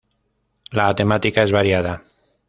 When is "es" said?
1.43-1.51